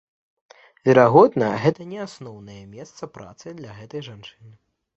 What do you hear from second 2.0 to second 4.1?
асноўнае месца працы для гэтай